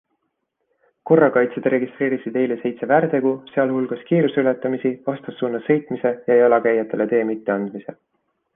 [1.09, 7.99] Korrakaitsjad registreerisid eile seitse väärtegu, sealhulgas kiiruseületamisi, vastassuunas sõitmise ja jalakäijatele tee mitteandmise.